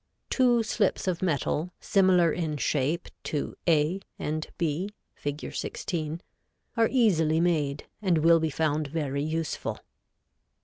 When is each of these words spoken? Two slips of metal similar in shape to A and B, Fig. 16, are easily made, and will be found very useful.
Two 0.31 0.63
slips 0.63 1.07
of 1.07 1.21
metal 1.21 1.73
similar 1.79 2.33
in 2.33 2.57
shape 2.57 3.09
to 3.25 3.55
A 3.67 4.01
and 4.17 4.47
B, 4.57 4.89
Fig. 5.13 5.53
16, 5.53 6.23
are 6.75 6.89
easily 6.89 7.39
made, 7.39 7.85
and 8.01 8.17
will 8.17 8.39
be 8.39 8.49
found 8.49 8.87
very 8.87 9.21
useful. 9.21 9.77